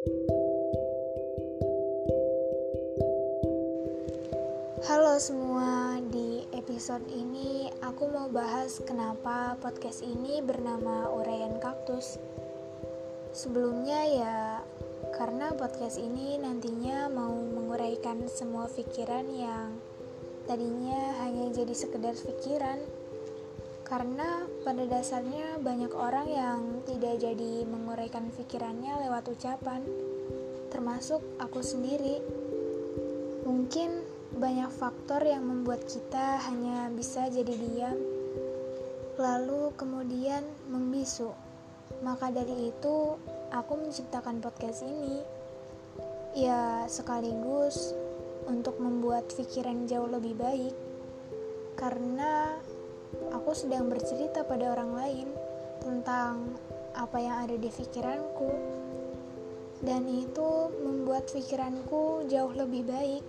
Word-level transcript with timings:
Halo 0.00 0.16
semua, 5.20 6.00
di 6.08 6.48
episode 6.56 7.04
ini 7.12 7.68
aku 7.84 8.08
mau 8.08 8.32
bahas 8.32 8.80
kenapa 8.80 9.60
podcast 9.60 10.00
ini 10.00 10.40
bernama 10.40 11.12
Urayan 11.12 11.60
Kaktus. 11.60 12.16
Sebelumnya 13.36 14.00
ya, 14.08 14.64
karena 15.12 15.52
podcast 15.52 16.00
ini 16.00 16.40
nantinya 16.40 17.12
mau 17.12 17.36
menguraikan 17.36 18.24
semua 18.24 18.72
pikiran 18.72 19.28
yang 19.28 19.76
tadinya 20.48 21.12
hanya 21.20 21.52
jadi 21.52 21.76
sekedar 21.76 22.16
pikiran. 22.16 22.99
Karena 23.90 24.46
pada 24.62 24.86
dasarnya 24.86 25.58
banyak 25.58 25.90
orang 25.90 26.30
yang 26.30 26.60
tidak 26.86 27.18
jadi 27.18 27.66
menguraikan 27.66 28.30
pikirannya 28.38 29.02
lewat 29.02 29.26
ucapan, 29.34 29.82
termasuk 30.70 31.18
aku 31.42 31.58
sendiri. 31.58 32.22
Mungkin 33.42 34.06
banyak 34.38 34.70
faktor 34.70 35.26
yang 35.26 35.42
membuat 35.42 35.82
kita 35.90 36.38
hanya 36.46 36.86
bisa 36.94 37.26
jadi 37.34 37.50
diam, 37.50 37.98
lalu 39.18 39.74
kemudian 39.74 40.46
membisu. 40.70 41.34
Maka 42.06 42.30
dari 42.30 42.70
itu, 42.70 43.18
aku 43.50 43.74
menciptakan 43.74 44.38
podcast 44.38 44.86
ini. 44.86 45.18
Ya, 46.38 46.86
sekaligus 46.86 47.90
untuk 48.46 48.78
membuat 48.78 49.26
pikiran 49.34 49.90
jauh 49.90 50.06
lebih 50.06 50.38
baik, 50.38 50.78
karena 51.74 52.54
aku 53.30 53.54
sedang 53.54 53.86
bercerita 53.90 54.42
pada 54.46 54.74
orang 54.74 54.92
lain 54.94 55.28
tentang 55.80 56.54
apa 56.94 57.16
yang 57.22 57.36
ada 57.46 57.56
di 57.56 57.70
pikiranku, 57.70 58.50
dan 59.80 60.04
itu 60.10 60.68
membuat 60.84 61.30
pikiranku 61.32 62.26
jauh 62.28 62.52
lebih 62.52 62.84
baik. 62.84 63.24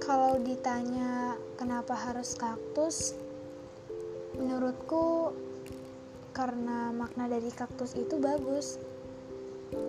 Kalau 0.00 0.40
ditanya 0.42 1.38
kenapa 1.60 1.94
harus 1.94 2.34
kaktus, 2.34 3.14
menurutku 4.34 5.36
karena 6.32 6.90
makna 6.90 7.28
dari 7.28 7.52
kaktus 7.52 7.94
itu 7.94 8.16
bagus. 8.18 8.80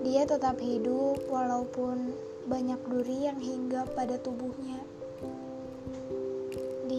Dia 0.06 0.30
tetap 0.30 0.61
hidup 0.61 1.26
walaupun 1.26 2.14
banyak 2.45 2.78
duri 2.86 3.26
yang 3.26 3.39
hinggap 3.42 3.89
pada 3.98 4.22
tubuhnya. 4.22 4.78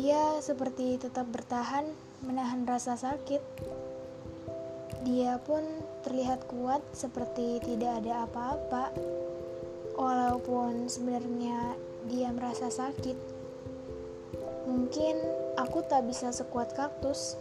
Dia 0.03 0.42
seperti 0.42 0.98
tetap 0.98 1.31
bertahan 1.31 1.86
menahan 2.27 2.67
rasa 2.67 2.98
sakit. 2.98 3.39
Dia 5.06 5.39
pun 5.39 5.62
terlihat 6.03 6.50
kuat 6.50 6.83
seperti 6.91 7.62
tidak 7.62 8.03
ada 8.03 8.27
apa-apa. 8.27 8.91
Walaupun 9.95 10.91
sebenarnya 10.91 11.78
dia 12.11 12.34
merasa 12.34 12.67
sakit. 12.67 13.14
Mungkin 14.67 15.23
aku 15.55 15.86
tak 15.86 16.11
bisa 16.11 16.34
sekuat 16.34 16.75
kaktus, 16.75 17.39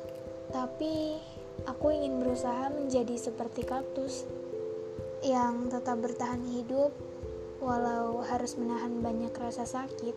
tapi 0.54 1.18
aku 1.66 1.90
ingin 1.90 2.22
berusaha 2.22 2.70
menjadi 2.70 3.18
seperti 3.18 3.66
kaktus 3.66 4.30
yang 5.26 5.66
tetap 5.74 5.98
bertahan 5.98 6.46
hidup 6.46 6.94
walau 7.58 8.22
harus 8.22 8.54
menahan 8.54 9.02
banyak 9.02 9.34
rasa 9.34 9.66
sakit 9.66 10.14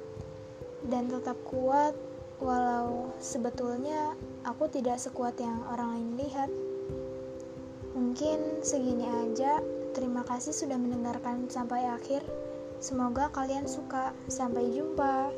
dan 0.92 1.09
tetap 1.09 1.41
kuat 1.48 1.97
walau 2.45 3.09
sebetulnya 3.17 4.12
aku 4.45 4.69
tidak 4.69 5.00
sekuat 5.00 5.41
yang 5.41 5.64
orang 5.73 5.97
lain 5.97 6.11
lihat. 6.20 6.50
Mungkin 7.97 8.61
segini 8.61 9.09
aja. 9.09 9.64
Terima 9.97 10.20
kasih 10.27 10.53
sudah 10.53 10.77
mendengarkan 10.77 11.48
sampai 11.48 11.89
akhir. 11.89 12.20
Semoga 12.84 13.33
kalian 13.33 13.65
suka. 13.65 14.12
Sampai 14.28 14.69
jumpa. 14.77 15.33